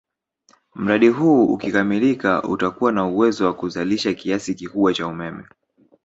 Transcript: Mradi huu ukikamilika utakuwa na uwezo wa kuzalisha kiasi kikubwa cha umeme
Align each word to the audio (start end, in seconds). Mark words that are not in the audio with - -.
Mradi 0.75 1.07
huu 1.07 1.45
ukikamilika 1.53 2.43
utakuwa 2.43 2.91
na 2.91 3.05
uwezo 3.05 3.45
wa 3.45 3.53
kuzalisha 3.53 4.13
kiasi 4.13 4.55
kikubwa 4.55 4.93
cha 4.93 5.07
umeme 5.07 5.43